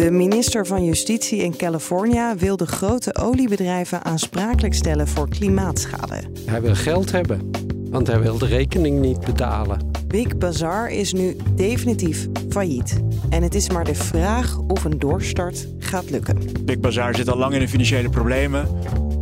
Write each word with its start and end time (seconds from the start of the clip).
De 0.00 0.10
minister 0.10 0.66
van 0.66 0.84
Justitie 0.84 1.42
in 1.42 1.56
California 1.56 2.36
wil 2.36 2.56
de 2.56 2.66
grote 2.66 3.14
oliebedrijven 3.14 4.04
aansprakelijk 4.04 4.74
stellen 4.74 5.08
voor 5.08 5.28
klimaatschade. 5.28 6.22
Hij 6.46 6.62
wil 6.62 6.74
geld 6.74 7.12
hebben, 7.12 7.50
want 7.90 8.06
hij 8.06 8.20
wil 8.20 8.38
de 8.38 8.46
rekening 8.46 9.00
niet 9.00 9.20
betalen. 9.20 9.90
Big 10.06 10.38
Bazaar 10.38 10.90
is 10.90 11.12
nu 11.12 11.36
definitief 11.54 12.28
failliet. 12.48 13.00
En 13.30 13.42
het 13.42 13.54
is 13.54 13.70
maar 13.70 13.84
de 13.84 13.94
vraag 13.94 14.58
of 14.58 14.84
een 14.84 14.98
doorstart 14.98 15.68
gaat 15.78 16.10
lukken. 16.10 16.38
Big 16.64 16.80
Bazaar 16.80 17.14
zit 17.14 17.30
al 17.30 17.38
lang 17.38 17.54
in 17.54 17.60
de 17.60 17.68
financiële 17.68 18.08
problemen. 18.08 18.68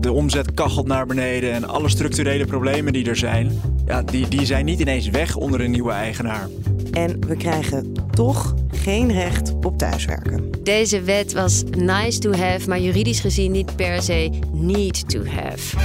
De 0.00 0.12
omzet 0.12 0.54
kachelt 0.54 0.86
naar 0.86 1.06
beneden 1.06 1.52
en 1.52 1.68
alle 1.68 1.88
structurele 1.88 2.44
problemen 2.44 2.92
die 2.92 3.08
er 3.08 3.16
zijn, 3.16 3.60
ja, 3.86 4.02
die, 4.02 4.28
die 4.28 4.46
zijn 4.46 4.64
niet 4.64 4.80
ineens 4.80 5.08
weg 5.08 5.36
onder 5.36 5.60
een 5.60 5.70
nieuwe 5.70 5.92
eigenaar. 5.92 6.48
En 6.92 7.26
we 7.26 7.36
krijgen 7.36 7.92
toch 8.10 8.54
geen 8.78 9.12
recht 9.12 9.54
op 9.64 9.78
thuiswerken. 9.78 10.50
Deze 10.62 11.02
wet 11.02 11.32
was 11.32 11.62
nice 11.64 12.18
to 12.18 12.32
have, 12.32 12.68
maar 12.68 12.80
juridisch 12.80 13.20
gezien 13.20 13.52
niet 13.52 13.76
per 13.76 14.02
se 14.02 14.30
need 14.52 15.08
to 15.08 15.24
have. 15.24 15.76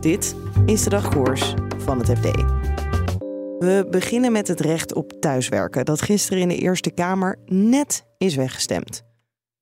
Dit 0.00 0.34
is 0.66 0.82
de 0.82 0.90
dagkoers 0.90 1.54
van 1.76 1.98
het 1.98 2.18
FD. 2.18 2.24
We 3.58 3.86
beginnen 3.90 4.32
met 4.32 4.48
het 4.48 4.60
recht 4.60 4.94
op 4.94 5.12
thuiswerken, 5.20 5.84
dat 5.84 6.02
gisteren 6.02 6.42
in 6.42 6.48
de 6.48 6.56
Eerste 6.56 6.90
Kamer 6.90 7.38
net 7.46 8.04
is 8.18 8.34
weggestemd. 8.34 9.02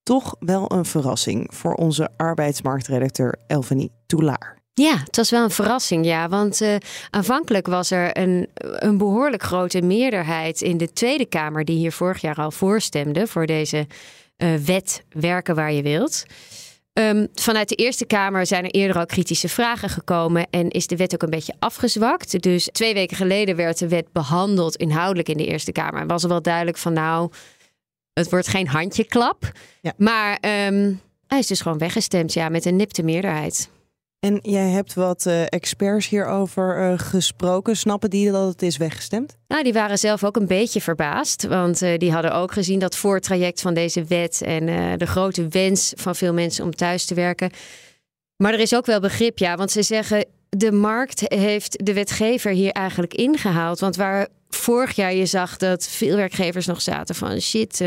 Toch 0.02 0.36
wel 0.38 0.72
een 0.72 0.84
verrassing 0.84 1.54
voor 1.54 1.74
onze 1.74 2.08
arbeidsmarktredacteur 2.16 3.38
Elvenie 3.46 3.92
Toulaar. 4.06 4.63
Ja, 4.74 4.98
het 4.98 5.16
was 5.16 5.30
wel 5.30 5.44
een 5.44 5.50
verrassing, 5.50 6.04
ja. 6.04 6.28
Want 6.28 6.60
uh, 6.60 6.76
aanvankelijk 7.10 7.66
was 7.66 7.90
er 7.90 8.18
een, 8.18 8.48
een 8.54 8.98
behoorlijk 8.98 9.42
grote 9.42 9.82
meerderheid 9.82 10.60
in 10.60 10.76
de 10.76 10.92
Tweede 10.92 11.26
Kamer 11.26 11.64
die 11.64 11.76
hier 11.76 11.92
vorig 11.92 12.20
jaar 12.20 12.36
al 12.36 12.50
voorstemde 12.50 13.26
voor 13.26 13.46
deze 13.46 13.86
uh, 14.36 14.54
wet 14.54 15.04
werken 15.08 15.54
waar 15.54 15.72
je 15.72 15.82
wilt. 15.82 16.24
Um, 16.92 17.28
vanuit 17.34 17.68
de 17.68 17.74
Eerste 17.74 18.04
Kamer 18.04 18.46
zijn 18.46 18.64
er 18.64 18.70
eerder 18.70 18.96
al 18.96 19.06
kritische 19.06 19.48
vragen 19.48 19.88
gekomen 19.88 20.46
en 20.50 20.70
is 20.70 20.86
de 20.86 20.96
wet 20.96 21.14
ook 21.14 21.22
een 21.22 21.30
beetje 21.30 21.54
afgezwakt. 21.58 22.42
Dus 22.42 22.68
twee 22.72 22.94
weken 22.94 23.16
geleden 23.16 23.56
werd 23.56 23.78
de 23.78 23.88
wet 23.88 24.12
behandeld 24.12 24.76
inhoudelijk 24.76 25.28
in 25.28 25.36
de 25.36 25.46
Eerste 25.46 25.72
Kamer. 25.72 26.00
En 26.00 26.06
was 26.06 26.22
er 26.22 26.28
wel 26.28 26.42
duidelijk 26.42 26.76
van 26.76 26.92
nou, 26.92 27.30
het 28.12 28.30
wordt 28.30 28.48
geen 28.48 28.68
handjeklap. 28.68 29.52
Ja. 29.80 29.92
Maar 29.96 30.38
um, 30.66 31.00
hij 31.26 31.38
is 31.38 31.46
dus 31.46 31.60
gewoon 31.60 31.78
weggestemd, 31.78 32.32
ja, 32.32 32.48
met 32.48 32.64
een 32.64 32.76
nipte 32.76 33.02
meerderheid. 33.02 33.68
En 34.24 34.38
jij 34.42 34.68
hebt 34.68 34.94
wat 34.94 35.26
uh, 35.26 35.42
experts 35.48 36.08
hierover 36.08 36.90
uh, 36.90 36.98
gesproken. 36.98 37.76
Snappen 37.76 38.10
die 38.10 38.30
dat 38.30 38.48
het 38.48 38.62
is 38.62 38.76
weggestemd? 38.76 39.36
Nou, 39.48 39.62
die 39.62 39.72
waren 39.72 39.98
zelf 39.98 40.24
ook 40.24 40.36
een 40.36 40.46
beetje 40.46 40.80
verbaasd. 40.80 41.46
Want 41.46 41.82
uh, 41.82 41.98
die 41.98 42.12
hadden 42.12 42.34
ook 42.34 42.52
gezien 42.52 42.78
dat 42.78 42.96
voortraject 42.96 43.60
van 43.60 43.74
deze 43.74 44.04
wet 44.04 44.42
en 44.42 44.66
de 44.98 45.06
grote 45.06 45.48
wens 45.48 45.92
van 45.96 46.16
veel 46.16 46.32
mensen 46.32 46.64
om 46.64 46.74
thuis 46.74 47.04
te 47.04 47.14
werken. 47.14 47.50
Maar 48.36 48.52
er 48.52 48.60
is 48.60 48.74
ook 48.74 48.86
wel 48.86 49.00
begrip, 49.00 49.38
ja. 49.38 49.56
Want 49.56 49.70
ze 49.70 49.82
zeggen, 49.82 50.26
de 50.48 50.72
markt 50.72 51.20
heeft 51.24 51.86
de 51.86 51.92
wetgever 51.92 52.50
hier 52.50 52.72
eigenlijk 52.72 53.14
ingehaald. 53.14 53.80
Want 53.80 53.96
waar 53.96 54.28
vorig 54.48 54.96
jaar 54.96 55.14
je 55.14 55.26
zag 55.26 55.56
dat 55.56 55.88
veel 55.88 56.16
werkgevers 56.16 56.66
nog 56.66 56.82
zaten 56.82 57.14
van 57.14 57.40
shit 57.40 57.84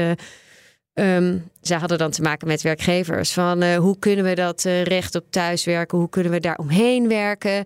Um, 1.00 1.50
zij 1.62 1.78
hadden 1.78 1.97
dan 1.97 2.12
te 2.12 2.22
maken 2.22 2.47
met 2.47 2.62
werkgevers. 2.62 3.34
Van 3.34 3.63
uh, 3.63 3.75
hoe 3.75 4.00
kunnen 4.00 4.25
we 4.25 4.35
dat 4.35 4.66
uh, 4.66 4.84
recht 4.84 5.16
op 5.16 5.25
thuiswerken? 5.30 5.97
Hoe 5.97 6.09
kunnen 6.09 6.31
we 6.31 6.40
daar 6.40 6.58
omheen 6.58 7.08
werken? 7.08 7.66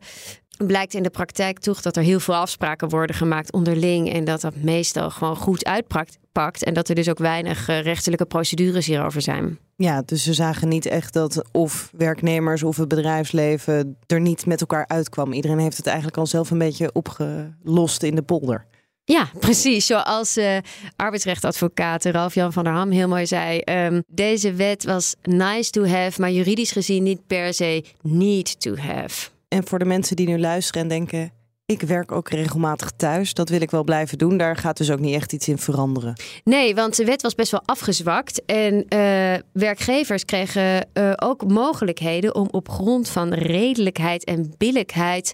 Blijkt 0.57 0.93
in 0.93 1.03
de 1.03 1.09
praktijk 1.09 1.59
toch 1.59 1.81
dat 1.81 1.95
er 1.95 2.03
heel 2.03 2.19
veel 2.19 2.35
afspraken 2.35 2.89
worden 2.89 3.15
gemaakt 3.15 3.51
onderling. 3.51 4.13
En 4.13 4.23
dat 4.23 4.41
dat 4.41 4.55
meestal 4.55 5.09
gewoon 5.09 5.35
goed 5.35 5.65
uitpakt. 5.65 6.63
En 6.63 6.73
dat 6.73 6.89
er 6.89 6.95
dus 6.95 7.09
ook 7.09 7.17
weinig 7.17 7.69
uh, 7.69 7.81
rechtelijke 7.81 8.25
procedures 8.25 8.85
hierover 8.85 9.21
zijn. 9.21 9.59
Ja, 9.75 10.01
dus 10.05 10.23
ze 10.23 10.33
zagen 10.33 10.67
niet 10.67 10.85
echt 10.85 11.13
dat 11.13 11.43
of 11.51 11.91
werknemers 11.97 12.63
of 12.63 12.77
het 12.77 12.87
bedrijfsleven 12.87 13.97
er 14.07 14.21
niet 14.21 14.45
met 14.45 14.61
elkaar 14.61 14.87
uitkwam. 14.87 15.33
Iedereen 15.33 15.59
heeft 15.59 15.77
het 15.77 15.87
eigenlijk 15.87 16.17
al 16.17 16.27
zelf 16.27 16.51
een 16.51 16.57
beetje 16.57 16.89
opgelost 16.93 18.03
in 18.03 18.15
de 18.15 18.21
polder. 18.21 18.65
Ja, 19.03 19.29
precies. 19.39 19.85
Zoals 19.85 20.37
uh, 20.37 20.57
arbeidsrechtadvocaat 20.95 22.05
Ralf-Jan 22.05 22.53
van 22.53 22.63
der 22.63 22.73
Ham 22.73 22.91
heel 22.91 23.07
mooi 23.07 23.25
zei. 23.25 23.61
Um, 23.65 24.03
deze 24.07 24.53
wet 24.53 24.83
was 24.83 25.15
nice 25.21 25.69
to 25.69 25.85
have, 25.85 26.21
maar 26.21 26.31
juridisch 26.31 26.71
gezien 26.71 27.03
niet 27.03 27.27
per 27.27 27.53
se 27.53 27.83
need 28.01 28.59
to 28.59 28.75
have. 28.75 29.29
En 29.47 29.67
voor 29.67 29.79
de 29.79 29.85
mensen 29.85 30.15
die 30.15 30.27
nu 30.27 30.39
luisteren 30.39 30.81
en 30.81 30.87
denken... 30.87 31.31
Ik 31.65 31.81
werk 31.81 32.11
ook 32.11 32.29
regelmatig 32.29 32.91
thuis. 32.95 33.33
Dat 33.33 33.49
wil 33.49 33.61
ik 33.61 33.71
wel 33.71 33.83
blijven 33.83 34.17
doen. 34.17 34.37
Daar 34.37 34.55
gaat 34.55 34.77
dus 34.77 34.91
ook 34.91 34.99
niet 34.99 35.15
echt 35.15 35.33
iets 35.33 35.47
in 35.47 35.57
veranderen. 35.57 36.13
Nee, 36.43 36.75
want 36.75 36.95
de 36.95 37.05
wet 37.05 37.21
was 37.21 37.35
best 37.35 37.51
wel 37.51 37.61
afgezwakt. 37.65 38.45
En 38.45 38.73
uh, 38.73 39.33
werkgevers 39.53 40.25
kregen 40.25 40.87
uh, 40.93 41.13
ook 41.15 41.47
mogelijkheden 41.47 42.35
om 42.35 42.47
op 42.51 42.69
grond 42.69 43.09
van 43.09 43.33
redelijkheid 43.33 44.23
en 44.23 44.53
billijkheid. 44.57 45.33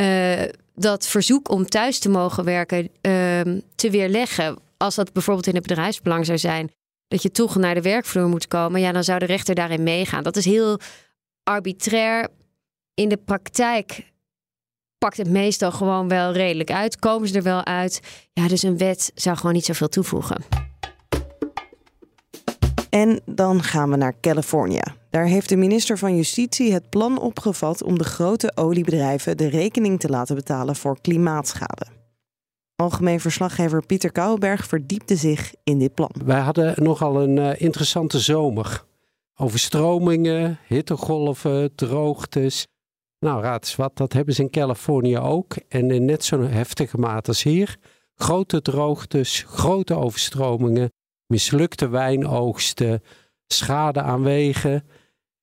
Uh, 0.00 0.42
dat 0.74 1.06
verzoek 1.06 1.50
om 1.50 1.66
thuis 1.66 1.98
te 1.98 2.08
mogen 2.08 2.44
werken 2.44 2.82
uh, 2.82 3.40
te 3.74 3.90
weerleggen. 3.90 4.58
Als 4.76 4.94
dat 4.94 5.12
bijvoorbeeld 5.12 5.46
in 5.46 5.54
het 5.54 5.66
bedrijfsbelang 5.66 6.26
zou 6.26 6.38
zijn, 6.38 6.72
dat 7.08 7.22
je 7.22 7.30
toch 7.30 7.56
naar 7.56 7.74
de 7.74 7.82
werkvloer 7.82 8.28
moet 8.28 8.48
komen, 8.48 8.80
ja, 8.80 8.92
dan 8.92 9.04
zou 9.04 9.18
de 9.18 9.24
rechter 9.24 9.54
daarin 9.54 9.82
meegaan. 9.82 10.22
Dat 10.22 10.36
is 10.36 10.44
heel 10.44 10.78
arbitrair. 11.42 12.28
In 12.94 13.08
de 13.08 13.16
praktijk 13.16 14.12
pakt 14.98 15.16
het 15.16 15.30
meestal 15.30 15.72
gewoon 15.72 16.08
wel 16.08 16.32
redelijk 16.32 16.70
uit. 16.70 16.98
Komen 16.98 17.28
ze 17.28 17.36
er 17.36 17.42
wel 17.42 17.64
uit? 17.64 18.00
Ja, 18.32 18.48
dus 18.48 18.62
een 18.62 18.78
wet 18.78 19.12
zou 19.14 19.36
gewoon 19.36 19.52
niet 19.52 19.64
zoveel 19.64 19.88
toevoegen. 19.88 20.44
En 22.90 23.20
dan 23.26 23.62
gaan 23.62 23.90
we 23.90 23.96
naar 23.96 24.20
Californië. 24.20 24.82
Daar 25.14 25.26
heeft 25.26 25.48
de 25.48 25.56
minister 25.56 25.98
van 25.98 26.16
Justitie 26.16 26.72
het 26.72 26.90
plan 26.90 27.20
opgevat 27.20 27.82
om 27.82 27.98
de 27.98 28.04
grote 28.04 28.52
oliebedrijven 28.54 29.36
de 29.36 29.48
rekening 29.48 30.00
te 30.00 30.08
laten 30.08 30.34
betalen 30.34 30.76
voor 30.76 31.00
klimaatschade. 31.00 31.86
Algemeen 32.76 33.20
verslaggever 33.20 33.86
Pieter 33.86 34.12
Kouwenberg 34.12 34.66
verdiepte 34.66 35.16
zich 35.16 35.54
in 35.64 35.78
dit 35.78 35.94
plan. 35.94 36.10
Wij 36.24 36.40
hadden 36.40 36.82
nogal 36.82 37.22
een 37.22 37.36
uh, 37.36 37.60
interessante 37.60 38.20
zomer. 38.20 38.84
Overstromingen, 39.34 40.58
hittegolven, 40.66 41.74
droogtes. 41.74 42.66
Nou, 43.18 43.42
raad 43.42 43.64
eens 43.64 43.76
wat, 43.76 43.96
dat 43.96 44.12
hebben 44.12 44.34
ze 44.34 44.42
in 44.42 44.50
Californië 44.50 45.18
ook. 45.18 45.56
En 45.68 45.90
in 45.90 46.04
net 46.04 46.24
zo'n 46.24 46.48
heftige 46.48 46.98
mate 46.98 47.28
als 47.28 47.42
hier. 47.42 47.76
Grote 48.14 48.62
droogtes, 48.62 49.44
grote 49.48 49.94
overstromingen, 49.94 50.92
mislukte 51.26 51.88
wijnoogsten, 51.88 53.02
schade 53.46 54.02
aan 54.02 54.22
wegen. 54.22 54.84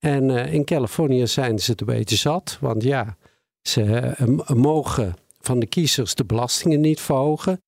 En 0.04 0.28
uh, 0.28 0.52
in 0.52 0.64
Californië 0.64 1.26
zijn 1.26 1.58
ze 1.58 1.70
het 1.70 1.80
een 1.80 1.86
beetje 1.86 2.16
zat, 2.16 2.58
want 2.60 2.82
ja, 2.82 3.16
ze 3.62 4.14
uh, 4.20 4.48
mogen 4.48 5.14
van 5.40 5.58
de 5.58 5.66
kiezers 5.66 6.14
de 6.14 6.24
belastingen 6.24 6.80
niet 6.80 7.00
verhogen. 7.00 7.62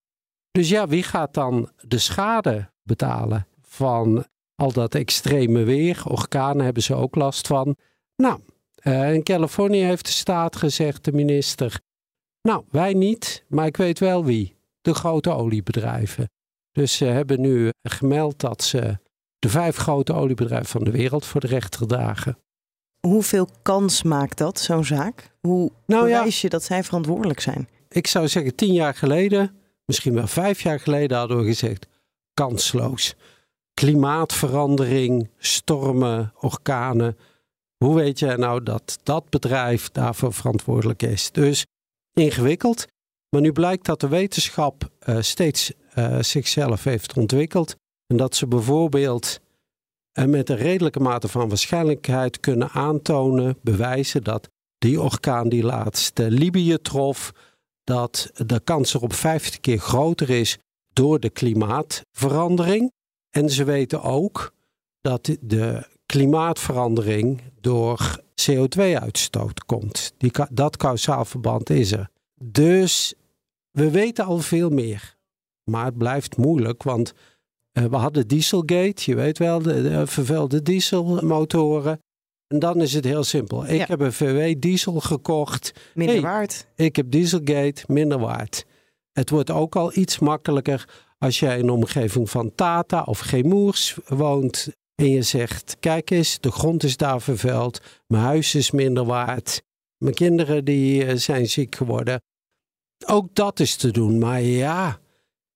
Dus 0.50 0.68
ja, 0.68 0.88
wie 0.88 1.02
gaat 1.02 1.34
dan 1.34 1.70
de 1.80 1.98
schade 1.98 2.70
betalen 2.82 3.46
van 3.60 4.26
al 4.54 4.72
dat 4.72 4.94
extreme 4.94 5.62
weer? 5.62 6.02
Orkanen 6.08 6.64
hebben 6.64 6.82
ze 6.82 6.94
ook 6.94 7.14
last 7.14 7.46
van. 7.46 7.76
Nou, 8.16 8.40
uh, 8.82 9.14
in 9.14 9.22
Californië 9.22 9.82
heeft 9.82 10.06
de 10.06 10.12
staat 10.12 10.56
gezegd, 10.56 11.04
de 11.04 11.12
minister, 11.12 11.80
nou, 12.42 12.64
wij 12.70 12.92
niet, 12.92 13.44
maar 13.48 13.66
ik 13.66 13.76
weet 13.76 13.98
wel 13.98 14.24
wie. 14.24 14.56
De 14.80 14.94
grote 14.94 15.30
oliebedrijven. 15.30 16.30
Dus 16.72 16.96
ze 16.96 17.04
hebben 17.04 17.40
nu 17.40 17.70
gemeld 17.82 18.38
dat 18.38 18.62
ze 18.62 18.98
de 19.44 19.50
vijf 19.50 19.76
grote 19.76 20.12
oliebedrijven 20.12 20.68
van 20.68 20.84
de 20.84 20.90
wereld 20.90 21.26
voor 21.26 21.40
de 21.40 21.46
rechter 21.46 21.88
dagen. 21.88 22.38
Hoeveel 23.00 23.48
kans 23.62 24.02
maakt 24.02 24.38
dat, 24.38 24.60
zo'n 24.60 24.84
zaak? 24.84 25.30
Hoe 25.40 25.70
nou 25.86 26.28
je 26.30 26.48
dat 26.48 26.62
zij 26.62 26.84
verantwoordelijk 26.84 27.40
zijn? 27.40 27.68
Ik 27.88 28.06
zou 28.06 28.28
zeggen, 28.28 28.54
tien 28.54 28.72
jaar 28.72 28.94
geleden, 28.94 29.56
misschien 29.84 30.14
wel 30.14 30.26
vijf 30.26 30.60
jaar 30.60 30.80
geleden, 30.80 31.18
hadden 31.18 31.38
we 31.38 31.44
gezegd: 31.44 31.86
kansloos. 32.34 33.14
Klimaatverandering, 33.74 35.30
stormen, 35.38 36.32
orkanen. 36.40 37.16
Hoe 37.76 37.94
weet 37.94 38.18
je 38.18 38.36
nou 38.36 38.62
dat 38.62 38.98
dat 39.02 39.30
bedrijf 39.30 39.90
daarvoor 39.90 40.32
verantwoordelijk 40.32 41.02
is? 41.02 41.30
Dus 41.30 41.66
ingewikkeld. 42.12 42.86
Maar 43.28 43.40
nu 43.40 43.52
blijkt 43.52 43.86
dat 43.86 44.00
de 44.00 44.08
wetenschap 44.08 44.90
uh, 45.08 45.16
steeds 45.20 45.72
uh, 45.98 46.18
zichzelf 46.20 46.84
heeft 46.84 47.16
ontwikkeld. 47.16 47.76
En 48.14 48.20
dat 48.20 48.36
ze 48.36 48.46
bijvoorbeeld 48.46 49.40
uh, 50.18 50.24
met 50.24 50.48
een 50.50 50.56
redelijke 50.56 51.00
mate 51.00 51.28
van 51.28 51.48
waarschijnlijkheid 51.48 52.40
kunnen 52.40 52.70
aantonen, 52.70 53.56
bewijzen 53.62 54.24
dat 54.24 54.48
die 54.78 55.00
orkaan 55.00 55.48
die 55.48 55.62
laatst 55.62 56.18
Libië 56.18 56.78
trof, 56.82 57.32
dat 57.84 58.30
de 58.46 58.60
kans 58.60 58.94
erop 58.94 59.12
50 59.12 59.60
keer 59.60 59.78
groter 59.78 60.30
is 60.30 60.58
door 60.92 61.20
de 61.20 61.30
klimaatverandering. 61.30 62.92
En 63.30 63.50
ze 63.50 63.64
weten 63.64 64.02
ook 64.02 64.54
dat 65.00 65.36
de 65.40 65.86
klimaatverandering 66.06 67.42
door 67.60 68.20
CO2-uitstoot 68.50 69.64
komt. 69.64 70.12
Die, 70.16 70.32
dat 70.50 70.76
kausaal 70.76 71.24
verband 71.24 71.70
is 71.70 71.92
er. 71.92 72.10
Dus 72.42 73.14
we 73.70 73.90
weten 73.90 74.24
al 74.24 74.38
veel 74.38 74.70
meer. 74.70 75.16
Maar 75.64 75.84
het 75.84 75.98
blijft 75.98 76.36
moeilijk, 76.36 76.82
want 76.82 77.14
uh, 77.78 77.84
we 77.84 77.96
hadden 77.96 78.28
Dieselgate, 78.28 79.02
je 79.10 79.14
weet 79.14 79.38
wel, 79.38 79.62
de, 79.62 79.82
de 79.82 80.06
vervuilde 80.06 80.62
dieselmotoren. 80.62 81.98
En 82.46 82.58
dan 82.58 82.80
is 82.80 82.92
het 82.92 83.04
heel 83.04 83.24
simpel. 83.24 83.66
Ik 83.66 83.88
heb 83.88 84.00
een 84.00 84.12
VW 84.12 84.60
diesel 84.60 85.00
gekocht. 85.00 85.72
Minder 85.94 86.20
waard. 86.20 86.66
Ik 86.76 86.96
heb 86.96 87.10
Dieselgate, 87.10 87.84
minder 87.86 88.18
waard. 88.18 88.64
Het 89.12 89.30
wordt 89.30 89.50
ook 89.50 89.76
al 89.76 89.96
iets 89.96 90.18
makkelijker 90.18 90.88
als 91.18 91.38
jij 91.38 91.58
in 91.58 91.66
de 91.66 91.72
omgeving 91.72 92.30
van 92.30 92.54
Tata 92.54 93.02
of 93.02 93.18
Gemoers 93.18 93.96
woont. 94.06 94.68
En 94.94 95.08
je 95.08 95.22
zegt, 95.22 95.76
kijk 95.80 96.10
eens, 96.10 96.40
de 96.40 96.50
grond 96.50 96.82
is 96.82 96.96
daar 96.96 97.20
vervuild. 97.20 97.80
Mijn 98.06 98.22
huis 98.22 98.54
is 98.54 98.70
minder 98.70 99.04
waard. 99.04 99.62
Mijn 99.96 100.14
kinderen 100.14 100.64
die 100.64 101.04
eh, 101.04 101.16
zijn 101.16 101.48
ziek 101.48 101.74
geworden. 101.74 102.22
Ook 103.06 103.34
dat 103.34 103.60
is 103.60 103.76
te 103.76 103.90
doen. 103.90 104.18
Maar 104.18 104.40
ja, 104.40 104.98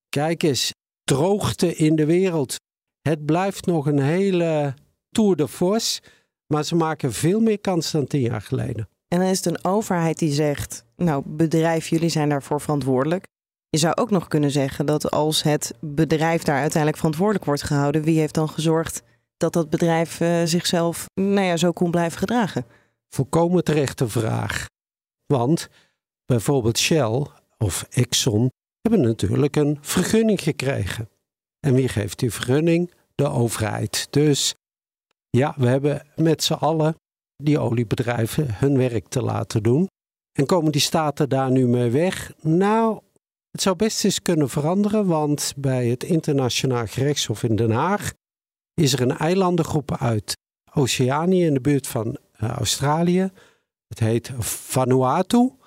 kijk 0.08 0.42
eens, 0.42 0.72
droogte 1.08 1.75
in 1.75 1.96
de 1.96 2.06
wereld. 2.06 2.56
Het 3.00 3.25
blijft 3.25 3.66
nog 3.66 3.87
een 3.87 4.00
hele 4.00 4.75
tour 5.10 5.37
de 5.37 5.49
force. 5.49 6.00
Maar 6.46 6.64
ze 6.64 6.75
maken 6.75 7.12
veel 7.12 7.40
meer 7.40 7.60
kans 7.60 7.90
dan 7.90 8.06
tien 8.06 8.20
jaar 8.20 8.40
geleden. 8.40 8.88
En 9.08 9.19
dan 9.19 9.28
is 9.28 9.37
het 9.37 9.46
een 9.46 9.64
overheid 9.64 10.19
die 10.19 10.32
zegt: 10.32 10.84
Nou, 10.96 11.22
bedrijf, 11.26 11.88
jullie 11.88 12.08
zijn 12.08 12.28
daarvoor 12.28 12.60
verantwoordelijk. 12.60 13.26
Je 13.69 13.78
zou 13.78 13.94
ook 13.94 14.10
nog 14.10 14.28
kunnen 14.28 14.50
zeggen 14.50 14.87
dat 14.87 15.10
als 15.10 15.43
het 15.43 15.75
bedrijf 15.81 16.43
daar 16.43 16.58
uiteindelijk 16.58 16.96
verantwoordelijk 16.96 17.44
wordt 17.44 17.62
gehouden, 17.62 18.02
wie 18.02 18.19
heeft 18.19 18.34
dan 18.34 18.49
gezorgd 18.49 19.02
dat 19.37 19.52
dat 19.52 19.70
bedrijf 19.70 20.20
uh, 20.20 20.43
zichzelf 20.44 21.06
nou 21.14 21.40
ja, 21.40 21.56
zo 21.56 21.72
kon 21.72 21.90
blijven 21.90 22.19
gedragen? 22.19 22.66
Volkomen 23.08 23.64
terechte 23.64 24.08
vraag. 24.08 24.66
Want 25.26 25.69
bijvoorbeeld 26.26 26.78
Shell 26.78 27.26
of 27.58 27.87
Exxon 27.90 28.50
hebben 28.88 29.08
natuurlijk 29.08 29.56
een 29.56 29.79
vergunning 29.81 30.40
gekregen. 30.40 31.08
En 31.61 31.75
wie 31.75 31.88
geeft 31.88 32.19
die 32.19 32.32
vergunning? 32.32 32.93
De 33.14 33.29
overheid. 33.29 34.06
Dus 34.11 34.55
ja, 35.31 35.55
we 35.56 35.67
hebben 35.67 36.06
met 36.17 36.43
z'n 36.43 36.52
allen 36.52 36.96
die 37.37 37.58
oliebedrijven 37.58 38.55
hun 38.55 38.76
werk 38.76 39.08
te 39.08 39.23
laten 39.23 39.62
doen. 39.62 39.87
En 40.32 40.46
komen 40.46 40.73
die 40.73 40.81
staten 40.81 41.29
daar 41.29 41.50
nu 41.50 41.67
mee 41.67 41.90
weg? 41.90 42.32
Nou, 42.40 43.00
het 43.50 43.62
zou 43.62 43.76
best 43.76 44.05
eens 44.05 44.23
kunnen 44.23 44.49
veranderen, 44.49 45.06
want 45.06 45.52
bij 45.56 45.87
het 45.87 46.05
Internationaal 46.05 46.87
Gerechtshof 46.87 47.43
in 47.43 47.56
Den 47.56 47.70
Haag 47.70 48.12
is 48.75 48.93
er 48.93 49.00
een 49.00 49.17
eilandengroep 49.17 49.96
uit 49.96 50.37
Oceanië 50.75 51.44
in 51.44 51.55
de 51.55 51.61
buurt 51.61 51.87
van 51.87 52.06
uh, 52.40 52.50
Australië. 52.50 53.31
Het 53.88 53.99
heet 53.99 54.32
Vanuatu. 54.38 55.57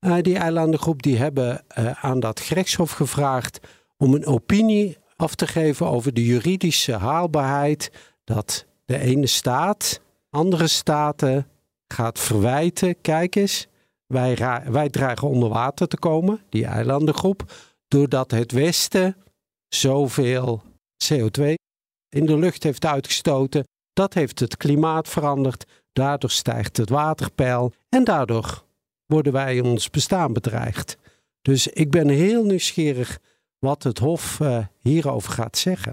Uh, 0.00 0.16
die 0.20 0.36
eilandengroep 0.36 1.02
die 1.02 1.18
hebben 1.18 1.64
uh, 1.78 2.04
aan 2.04 2.20
dat 2.20 2.40
gerechtshof 2.40 2.90
gevraagd 2.90 3.60
om 3.96 4.14
een 4.14 4.26
opinie 4.26 4.98
af 5.16 5.34
te 5.34 5.46
geven 5.46 5.86
over 5.86 6.14
de 6.14 6.24
juridische 6.24 6.92
haalbaarheid 6.92 7.92
dat 8.24 8.66
de 8.84 8.98
ene 8.98 9.26
staat 9.26 10.00
andere 10.30 10.66
staten 10.66 11.46
gaat 11.88 12.18
verwijten. 12.18 13.00
Kijk 13.00 13.34
eens, 13.34 13.66
wij, 14.06 14.36
wij 14.70 14.88
dreigen 14.88 15.28
onder 15.28 15.48
water 15.48 15.88
te 15.88 15.98
komen, 15.98 16.40
die 16.48 16.64
eilandengroep, 16.64 17.52
doordat 17.88 18.30
het 18.30 18.52
Westen 18.52 19.16
zoveel 19.68 20.62
CO2 21.04 21.54
in 22.08 22.26
de 22.26 22.38
lucht 22.38 22.62
heeft 22.62 22.84
uitgestoten. 22.84 23.64
Dat 23.92 24.14
heeft 24.14 24.40
het 24.40 24.56
klimaat 24.56 25.08
veranderd. 25.08 25.64
Daardoor 25.92 26.30
stijgt 26.30 26.76
het 26.76 26.88
waterpeil 26.88 27.72
en 27.88 28.04
daardoor 28.04 28.64
worden 29.10 29.32
wij 29.32 29.60
ons 29.60 29.90
bestaan 29.90 30.32
bedreigd. 30.32 30.96
Dus 31.42 31.66
ik 31.66 31.90
ben 31.90 32.08
heel 32.08 32.44
nieuwsgierig 32.44 33.18
wat 33.58 33.82
het 33.82 33.98
Hof 33.98 34.38
uh, 34.42 34.58
hierover 34.78 35.32
gaat 35.32 35.58
zeggen. 35.58 35.92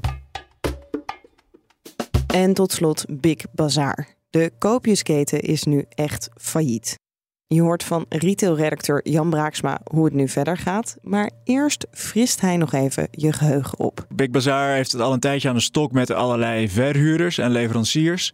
En 2.34 2.54
tot 2.54 2.72
slot 2.72 3.06
Big 3.10 3.38
Bazaar. 3.52 4.16
De 4.30 4.52
koopjesketen 4.58 5.40
is 5.40 5.64
nu 5.64 5.86
echt 5.90 6.30
failliet. 6.36 7.00
Je 7.48 7.62
hoort 7.62 7.84
van 7.84 8.06
retailredacteur 8.10 9.10
Jan 9.10 9.30
Braaksma 9.30 9.82
hoe 9.92 10.06
het 10.06 10.14
nu 10.14 10.28
verder 10.28 10.58
gaat. 10.58 10.98
Maar 11.02 11.32
eerst 11.44 11.88
frist 11.92 12.42
hij 12.42 12.58
nog 12.58 12.74
even 12.74 13.08
je 13.12 13.34
geheugen 13.34 13.80
op. 13.80 14.08
Big 14.16 14.30
Bazaar 14.30 14.76
heeft 14.76 14.92
het 14.92 15.02
al 15.02 15.14
een 15.14 15.20
tijdje 15.20 15.50
aan 15.50 15.56
de 15.56 15.62
stok 15.62 15.92
met 15.92 16.12
allerlei 16.12 16.70
verhuurders 16.70 17.38
en 17.38 17.52
leveranciers. 17.52 18.34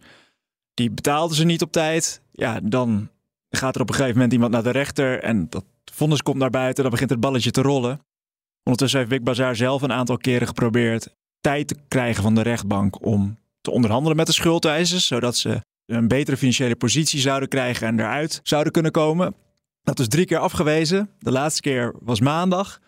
Die 0.74 0.90
betaalden 0.90 1.36
ze 1.36 1.44
niet 1.44 1.62
op 1.62 1.72
tijd. 1.72 2.22
Ja, 2.32 2.60
dan 2.62 3.08
gaat 3.56 3.74
er 3.74 3.80
op 3.80 3.88
een 3.88 3.94
gegeven 3.94 4.14
moment 4.14 4.32
iemand 4.32 4.52
naar 4.52 4.62
de 4.62 4.70
rechter 4.70 5.22
en 5.22 5.46
dat 5.48 5.64
vonnis 5.92 6.22
komt 6.22 6.38
naar 6.38 6.50
buiten. 6.50 6.82
Dan 6.82 6.92
begint 6.92 7.10
het 7.10 7.20
balletje 7.20 7.50
te 7.50 7.62
rollen. 7.62 8.00
Ondertussen 8.62 8.98
heeft 8.98 9.10
Big 9.10 9.22
Bazaar 9.22 9.56
zelf 9.56 9.82
een 9.82 9.92
aantal 9.92 10.16
keren 10.16 10.46
geprobeerd 10.46 11.14
tijd 11.40 11.68
te 11.68 11.76
krijgen 11.88 12.22
van 12.22 12.34
de 12.34 12.42
rechtbank 12.42 13.04
om 13.04 13.38
te 13.60 13.70
onderhandelen 13.70 14.16
met 14.16 14.26
de 14.26 14.32
schuldeisers, 14.32 15.06
zodat 15.06 15.36
ze 15.36 15.60
een 15.86 16.08
betere 16.08 16.36
financiële 16.36 16.76
positie 16.76 17.20
zouden 17.20 17.48
krijgen 17.48 17.86
en 17.86 17.98
eruit 17.98 18.40
zouden 18.42 18.72
kunnen 18.72 18.92
komen. 18.92 19.34
Dat 19.82 19.98
is 19.98 20.08
drie 20.08 20.24
keer 20.24 20.38
afgewezen. 20.38 21.10
De 21.18 21.30
laatste 21.30 21.60
keer 21.60 21.94
was 22.00 22.20
maandag. 22.20 22.80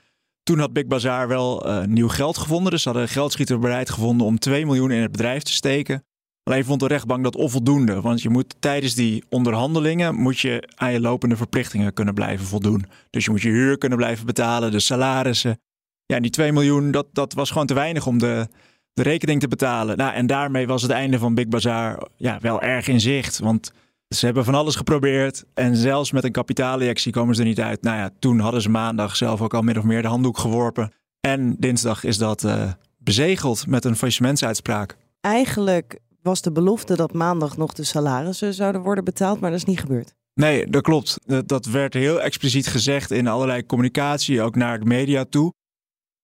Toen 0.42 0.58
had 0.58 0.72
Big 0.72 0.86
Bazaar 0.86 1.28
wel 1.28 1.68
uh, 1.68 1.84
nieuw 1.84 2.08
geld 2.08 2.38
gevonden. 2.38 2.70
Dus 2.70 2.82
ze 2.82 2.88
hadden 2.88 3.08
geldschieter 3.08 3.58
bereid 3.58 3.90
gevonden 3.90 4.26
om 4.26 4.38
2 4.38 4.66
miljoen 4.66 4.90
in 4.90 5.02
het 5.02 5.12
bedrijf 5.12 5.42
te 5.42 5.52
steken. 5.52 6.04
Alleen 6.48 6.64
vond 6.64 6.80
de 6.80 6.86
rechtbank 6.86 7.24
dat 7.24 7.36
onvoldoende. 7.36 8.00
Want 8.00 8.22
je 8.22 8.28
moet 8.28 8.54
tijdens 8.58 8.94
die 8.94 9.24
onderhandelingen 9.28 10.14
moet 10.14 10.38
je 10.38 10.68
aan 10.74 10.92
je 10.92 11.00
lopende 11.00 11.36
verplichtingen 11.36 11.92
kunnen 11.92 12.14
blijven 12.14 12.46
voldoen. 12.46 12.84
Dus 13.10 13.24
je 13.24 13.30
moet 13.30 13.42
je 13.42 13.48
huur 13.48 13.78
kunnen 13.78 13.98
blijven 13.98 14.26
betalen, 14.26 14.70
de 14.70 14.80
salarissen. 14.80 15.60
Ja, 16.06 16.16
en 16.16 16.22
die 16.22 16.30
2 16.30 16.52
miljoen, 16.52 16.90
dat, 16.90 17.06
dat 17.12 17.32
was 17.32 17.50
gewoon 17.50 17.66
te 17.66 17.74
weinig 17.74 18.06
om 18.06 18.18
de, 18.18 18.48
de 18.92 19.02
rekening 19.02 19.40
te 19.40 19.48
betalen. 19.48 19.96
Nou, 19.96 20.14
en 20.14 20.26
daarmee 20.26 20.66
was 20.66 20.82
het 20.82 20.90
einde 20.90 21.18
van 21.18 21.34
Big 21.34 21.48
Bazaar 21.48 22.06
ja, 22.16 22.38
wel 22.40 22.62
erg 22.62 22.88
in 22.88 23.00
zicht. 23.00 23.38
Want 23.38 23.72
ze 24.08 24.24
hebben 24.24 24.44
van 24.44 24.54
alles 24.54 24.76
geprobeerd. 24.76 25.44
En 25.54 25.76
zelfs 25.76 26.12
met 26.12 26.24
een 26.24 26.32
kapitaalinjectie 26.32 27.12
komen 27.12 27.34
ze 27.34 27.40
er 27.40 27.46
niet 27.46 27.60
uit. 27.60 27.82
Nou 27.82 27.96
ja, 27.96 28.10
toen 28.18 28.38
hadden 28.38 28.62
ze 28.62 28.70
maandag 28.70 29.16
zelf 29.16 29.40
ook 29.40 29.54
al 29.54 29.62
min 29.62 29.78
of 29.78 29.84
meer 29.84 30.02
de 30.02 30.08
handdoek 30.08 30.38
geworpen. 30.38 30.92
En 31.20 31.56
dinsdag 31.58 32.04
is 32.04 32.18
dat 32.18 32.42
uh, 32.42 32.70
bezegeld 32.98 33.66
met 33.66 33.84
een 33.84 33.96
faillissementsuitspraak. 33.96 34.96
Eigenlijk 35.20 35.98
was 36.26 36.42
de 36.42 36.52
belofte 36.52 36.96
dat 36.96 37.12
maandag 37.12 37.56
nog 37.56 37.72
de 37.72 37.84
salarissen 37.84 38.54
zouden 38.54 38.82
worden 38.82 39.04
betaald, 39.04 39.40
maar 39.40 39.50
dat 39.50 39.58
is 39.58 39.64
niet 39.64 39.80
gebeurd. 39.80 40.14
Nee, 40.34 40.66
dat 40.66 40.82
klopt. 40.82 41.18
Dat 41.46 41.66
werd 41.66 41.94
heel 41.94 42.22
expliciet 42.22 42.66
gezegd 42.66 43.10
in 43.10 43.26
allerlei 43.26 43.66
communicatie, 43.66 44.42
ook 44.42 44.56
naar 44.56 44.78
de 44.78 44.84
media 44.84 45.24
toe. 45.24 45.52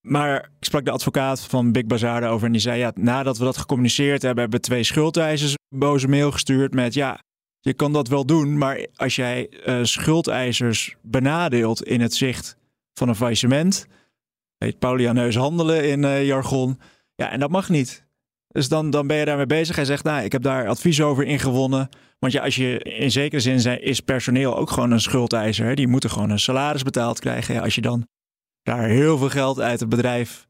Maar 0.01 0.37
ik 0.59 0.65
sprak 0.65 0.85
de 0.85 0.91
advocaat 0.91 1.41
van 1.41 1.73
Big 1.73 1.87
Bazaar 1.87 2.31
over 2.31 2.47
en 2.47 2.53
die 2.53 2.61
zei: 2.61 2.79
ja, 2.79 2.93
nadat 2.95 3.39
we 3.39 3.45
dat 3.45 3.57
gecommuniceerd 3.57 4.23
hebben, 4.23 4.43
hebben 4.43 4.61
twee 4.61 4.85
schuldeisers 4.85 5.55
boze 5.69 6.09
mail 6.09 6.33
gestuurd 6.33 6.75
met: 6.75 6.95
ja, 6.95 7.21
je 7.61 7.75
kan 7.75 7.93
dat 7.93 8.09
wel 8.09 8.27
doen, 8.27 8.59
maar 8.59 8.87
als 8.95 9.17
jij 9.17 9.51
uh, 9.67 9.79
schuldeisers 9.83 10.97
benadeelt 11.03 11.83
in 11.83 12.01
het 12.01 12.15
zicht 12.15 12.57
van 12.95 13.09
een 13.09 13.17
faillissement, 13.17 13.87
heet 14.59 14.79
Paulianeus 14.79 15.37
handelen 15.37 15.89
in 15.89 16.03
uh, 16.03 16.27
jargon, 16.27 16.79
ja, 17.15 17.31
en 17.31 17.41
dat 17.41 17.51
mag 17.51 17.69
niet. 17.69 18.05
Dus 18.53 18.69
dan, 18.69 18.91
dan 18.91 19.07
ben 19.07 19.17
je 19.17 19.25
daarmee 19.25 19.47
bezig. 19.47 19.77
Hij 19.77 19.85
zegt, 19.85 20.05
nou, 20.05 20.25
ik 20.25 20.33
heb 20.33 20.43
daar 20.43 20.69
advies 20.69 21.01
over 21.01 21.25
ingewonnen. 21.25 21.89
Want 22.19 22.33
ja, 22.33 22.43
als 22.43 22.57
je 22.57 22.79
in 22.79 23.11
zekere 23.11 23.41
zin 23.41 23.61
zijn, 23.61 23.83
is 23.83 24.01
personeel 24.01 24.57
ook 24.57 24.71
gewoon 24.71 24.91
een 24.91 25.01
schuldeiser. 25.01 25.67
Hè? 25.67 25.75
Die 25.75 25.89
moeten 25.89 26.11
gewoon 26.11 26.31
een 26.31 26.39
salaris 26.39 26.83
betaald 26.83 27.21
krijgen. 27.21 27.55
Ja, 27.55 27.61
als 27.61 27.75
je 27.75 27.81
dan 27.81 28.07
daar 28.63 28.89
heel 28.89 29.19
veel 29.19 29.29
geld 29.29 29.61
uit 29.61 29.81
het 29.81 29.89
bedrijf 29.89 30.47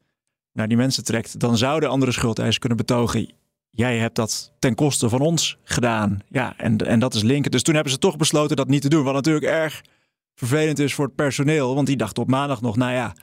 naar 0.51 0.67
die 0.67 0.77
mensen 0.77 1.03
trekt, 1.03 1.39
dan 1.39 1.57
zouden 1.57 1.89
andere 1.89 2.11
schuldeisers 2.11 2.59
kunnen 2.59 2.77
betogen. 2.77 3.33
Jij 3.69 3.97
hebt 3.97 4.15
dat 4.15 4.53
ten 4.59 4.75
koste 4.75 5.09
van 5.09 5.19
ons 5.19 5.57
gedaan. 5.63 6.19
Ja, 6.29 6.57
en, 6.57 6.77
en 6.77 6.99
dat 6.99 7.13
is 7.13 7.21
linken. 7.21 7.51
Dus 7.51 7.63
toen 7.63 7.73
hebben 7.73 7.93
ze 7.93 7.99
toch 7.99 8.17
besloten 8.17 8.55
dat 8.55 8.67
niet 8.67 8.81
te 8.81 8.89
doen. 8.89 9.03
Wat 9.03 9.13
natuurlijk 9.13 9.45
erg 9.45 9.81
vervelend 10.35 10.79
is 10.79 10.93
voor 10.93 11.05
het 11.05 11.15
personeel. 11.15 11.75
Want 11.75 11.87
die 11.87 11.97
dacht 11.97 12.17
op 12.17 12.29
maandag 12.29 12.61
nog, 12.61 12.75
nou 12.75 12.91
ja, 12.91 13.15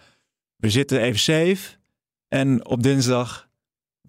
we 0.56 0.70
zitten 0.70 1.00
even 1.00 1.20
safe. 1.20 1.78
En 2.28 2.66
op 2.66 2.82
dinsdag 2.82 3.48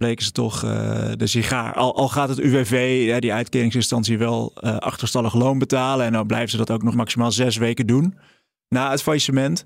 bleken 0.02 0.26
ze 0.26 0.32
toch 0.32 0.64
uh, 0.64 0.72
de 1.16 1.28
sigaar. 1.28 1.74
Al, 1.74 1.96
al 1.96 2.10
gaat 2.10 2.30
het 2.30 2.40
UWV, 2.40 3.20
die 3.20 3.34
uitkeringsinstantie, 3.34 4.18
wel 4.18 4.54
uh, 4.62 4.78
achterstallig 4.78 5.34
loon 5.34 5.60
betalen. 5.60 6.06
En 6.06 6.14
dan 6.14 6.28
blijven 6.28 6.50
ze 6.50 6.58
dat 6.58 6.72
ook 6.72 6.84
nog 6.84 6.96
maximaal 6.96 7.32
zes 7.32 7.58
weken 7.58 7.88
doen 7.88 8.18
na 8.68 8.92
het 8.92 9.02
faillissement. 9.02 9.66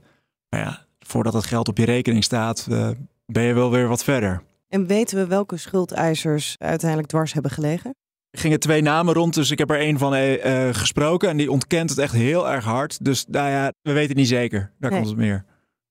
Maar 0.50 0.60
ja, 0.60 0.86
voordat 1.00 1.34
het 1.34 1.46
geld 1.46 1.68
op 1.68 1.78
je 1.78 1.86
rekening 1.86 2.24
staat, 2.24 2.68
uh, 2.70 2.90
ben 3.26 3.44
je 3.44 3.54
wel 3.54 3.72
weer 3.72 3.88
wat 3.88 4.04
verder. 4.04 4.44
En 4.70 4.88
weten 4.88 5.18
we 5.18 5.28
welke 5.28 5.58
schuldeisers 5.58 6.56
uiteindelijk 6.58 7.10
dwars 7.10 7.34
hebben 7.34 7.52
gelegen? 7.52 7.96
Er 8.30 8.40
gingen 8.40 8.60
twee 8.60 8.82
namen 8.82 9.14
rond, 9.14 9.34
dus 9.34 9.52
ik 9.52 9.58
heb 9.58 9.70
er 9.70 9.80
één 9.80 9.98
van 9.98 10.14
gesproken. 10.74 11.30
En 11.30 11.38
die 11.38 11.52
ontkent 11.52 11.90
het 11.90 12.00
echt 12.00 12.14
heel 12.14 12.50
erg 12.50 12.64
hard. 12.64 13.06
Dus 13.06 13.26
nou 13.28 13.50
ja, 13.50 13.72
we 13.82 13.92
weten 13.92 14.10
het 14.10 14.18
niet 14.18 14.28
zeker. 14.28 14.72
Daar 14.80 14.92
komt 14.92 15.08
het 15.08 15.16
meer. 15.16 15.46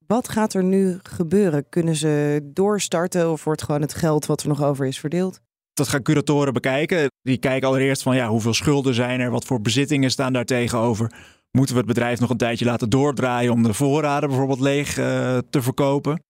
Wat 0.07 0.29
gaat 0.29 0.55
er 0.55 0.65
nu 0.65 0.99
gebeuren? 1.03 1.69
Kunnen 1.69 1.97
ze 1.97 2.41
doorstarten 2.53 3.31
of 3.31 3.45
wordt 3.45 3.63
gewoon 3.63 3.81
het 3.81 3.95
geld 3.95 4.27
wat 4.27 4.43
er 4.43 4.49
nog 4.49 4.63
over 4.63 4.87
is 4.87 4.99
verdeeld? 4.99 5.41
Dat 5.73 5.89
gaan 5.89 6.03
curatoren 6.03 6.53
bekijken. 6.53 7.11
Die 7.23 7.39
kijken 7.39 7.69
allereerst 7.69 8.03
van 8.03 8.17
ja, 8.17 8.29
hoeveel 8.29 8.55
schulden 8.55 8.95
zijn 8.95 9.21
er, 9.21 9.31
wat 9.31 9.45
voor 9.45 9.61
bezittingen 9.61 10.11
staan 10.11 10.33
daar 10.33 10.45
tegenover. 10.45 11.13
Moeten 11.51 11.75
we 11.75 11.81
het 11.81 11.89
bedrijf 11.89 12.21
nog 12.21 12.31
een 12.31 12.37
tijdje 12.37 12.65
laten 12.65 12.91
doordraaien 12.91 13.53
om 13.53 13.63
de 13.63 13.75
voorraden 13.75 14.29
bijvoorbeeld 14.29 14.61
leeg 14.61 14.99
uh, 14.99 15.39
te 15.51 15.63
verkopen? 15.63 16.23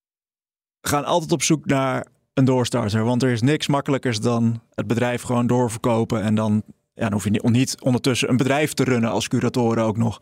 We 0.81 0.88
gaan 0.88 1.04
altijd 1.04 1.33
op 1.33 1.43
zoek 1.43 1.66
naar 1.66 2.07
een 2.35 2.45
doorstarter, 2.45 3.04
want 3.04 3.23
er 3.23 3.31
is 3.31 3.43
niks 3.43 3.66
makkelijkers 3.66 4.21
dan 4.21 4.62
het 4.75 4.87
bedrijf 4.87 5.23
gewoon 5.23 5.47
doorverkopen 5.47 6.23
en 6.23 6.35
dan, 6.35 6.62
ja, 6.95 7.02
dan 7.02 7.12
hoef 7.12 7.25
je 7.25 7.40
niet 7.43 7.81
ondertussen 7.81 8.28
een 8.28 8.37
bedrijf 8.37 8.73
te 8.73 8.85
runnen 8.85 9.11
als 9.11 9.28
curatoren 9.28 9.85
ook 9.85 9.97
nog. 9.97 10.21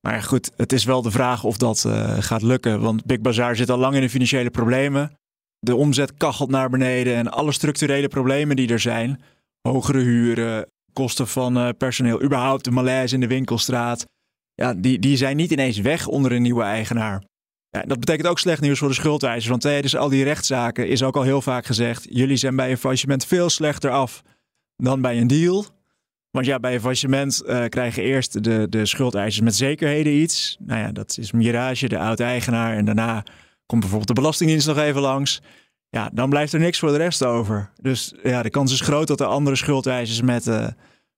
Maar 0.00 0.22
goed, 0.22 0.50
het 0.56 0.72
is 0.72 0.84
wel 0.84 1.02
de 1.02 1.10
vraag 1.10 1.44
of 1.44 1.56
dat 1.56 1.84
uh, 1.86 2.16
gaat 2.18 2.42
lukken. 2.42 2.80
Want 2.80 3.04
Big 3.04 3.20
Bazaar 3.20 3.56
zit 3.56 3.70
al 3.70 3.78
lang 3.78 3.94
in 3.94 4.00
de 4.00 4.10
financiële 4.10 4.50
problemen. 4.50 5.12
De 5.58 5.76
omzet 5.76 6.14
kachelt 6.14 6.50
naar 6.50 6.70
beneden 6.70 7.14
en 7.14 7.30
alle 7.30 7.52
structurele 7.52 8.08
problemen 8.08 8.56
die 8.56 8.68
er 8.68 8.80
zijn. 8.80 9.22
Hogere 9.68 9.98
huren, 9.98 10.66
kosten 10.92 11.28
van 11.28 11.58
uh, 11.58 11.68
personeel, 11.78 12.22
überhaupt 12.22 12.64
de 12.64 12.70
malaise 12.70 13.14
in 13.14 13.20
de 13.20 13.26
winkelstraat. 13.26 14.04
Ja, 14.54 14.74
die, 14.74 14.98
die 14.98 15.16
zijn 15.16 15.36
niet 15.36 15.50
ineens 15.50 15.78
weg 15.78 16.06
onder 16.06 16.32
een 16.32 16.42
nieuwe 16.42 16.62
eigenaar. 16.62 17.22
Ja, 17.70 17.82
dat 17.82 18.00
betekent 18.00 18.28
ook 18.28 18.38
slecht 18.38 18.60
nieuws 18.60 18.78
voor 18.78 18.88
de 18.88 18.94
schuldeisers. 18.94 19.46
Want 19.46 19.60
tijdens 19.60 19.96
al 19.96 20.08
die 20.08 20.24
rechtszaken 20.24 20.88
is 20.88 21.02
ook 21.02 21.16
al 21.16 21.22
heel 21.22 21.42
vaak 21.42 21.66
gezegd: 21.66 22.06
jullie 22.08 22.36
zijn 22.36 22.56
bij 22.56 22.70
een 22.70 22.78
faillissement 22.78 23.24
veel 23.24 23.50
slechter 23.50 23.90
af 23.90 24.22
dan 24.76 25.00
bij 25.00 25.20
een 25.20 25.26
deal. 25.26 25.66
Want 26.30 26.46
ja, 26.46 26.58
bij 26.58 26.74
een 26.74 26.80
faillissement 26.80 27.42
uh, 27.46 27.64
krijgen 27.64 28.02
eerst 28.02 28.44
de, 28.44 28.66
de 28.68 28.86
schuldeisers 28.86 29.40
met 29.44 29.56
zekerheden 29.56 30.12
iets. 30.12 30.56
Nou 30.60 30.80
ja, 30.80 30.92
dat 30.92 31.16
is 31.18 31.32
Mirage, 31.32 31.88
de 31.88 31.98
oud-eigenaar. 31.98 32.76
En 32.76 32.84
daarna 32.84 33.22
komt 33.66 33.80
bijvoorbeeld 33.80 34.08
de 34.08 34.20
Belastingdienst 34.20 34.66
nog 34.66 34.78
even 34.78 35.00
langs. 35.00 35.42
Ja, 35.88 36.10
dan 36.12 36.28
blijft 36.28 36.52
er 36.52 36.60
niks 36.60 36.78
voor 36.78 36.90
de 36.90 36.96
rest 36.96 37.24
over. 37.24 37.70
Dus 37.82 38.14
ja, 38.22 38.42
de 38.42 38.50
kans 38.50 38.72
is 38.72 38.80
groot 38.80 39.06
dat 39.06 39.20
er 39.20 39.26
andere 39.26 39.56
schuldeisers 39.56 40.22
met, 40.22 40.46
uh, 40.46 40.66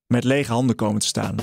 met 0.06 0.24
lege 0.24 0.52
handen 0.52 0.76
komen 0.76 1.00
te 1.00 1.06
staan. 1.06 1.34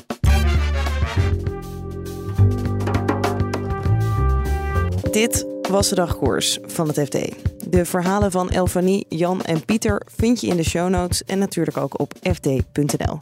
Dit 5.11 5.45
was 5.69 5.89
de 5.89 5.95
dagkoers 5.95 6.59
van 6.65 6.87
het 6.87 6.99
FD. 6.99 7.17
De 7.71 7.85
verhalen 7.85 8.31
van 8.31 8.49
Elfanie, 8.49 9.05
Jan 9.09 9.41
en 9.41 9.65
Pieter 9.65 10.01
vind 10.15 10.41
je 10.41 10.47
in 10.47 10.57
de 10.57 10.63
show 10.63 10.89
notes 10.89 11.23
en 11.23 11.39
natuurlijk 11.39 11.77
ook 11.77 11.99
op 11.99 12.13
fd.nl. 12.21 13.21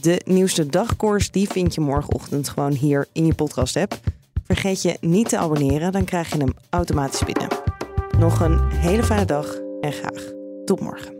De 0.00 0.20
nieuwste 0.24 0.66
dagkoers 0.66 1.30
die 1.30 1.48
vind 1.48 1.74
je 1.74 1.80
morgenochtend 1.80 2.48
gewoon 2.48 2.72
hier 2.72 3.06
in 3.12 3.26
je 3.26 3.34
podcast 3.34 3.76
app. 3.76 4.00
Vergeet 4.44 4.82
je 4.82 4.96
niet 5.00 5.28
te 5.28 5.38
abonneren, 5.38 5.92
dan 5.92 6.04
krijg 6.04 6.32
je 6.32 6.38
hem 6.38 6.54
automatisch 6.70 7.24
binnen. 7.24 7.48
Nog 8.18 8.40
een 8.40 8.70
hele 8.70 9.02
fijne 9.02 9.24
dag 9.24 9.58
en 9.80 9.92
graag 9.92 10.32
tot 10.64 10.80
morgen. 10.80 11.19